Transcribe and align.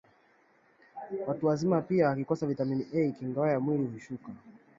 Watu 1.27 1.45
wazima 1.47 1.81
pia 1.81 2.07
wakikosa 2.07 2.47
vitamin 2.47 2.85
A 2.93 3.11
kinga 3.11 3.39
yao 3.41 3.49
ya 3.49 3.59
mwili 3.59 3.87
hushuka 3.87 4.29